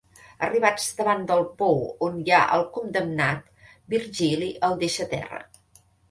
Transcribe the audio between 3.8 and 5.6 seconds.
Virgili el deixa a terra.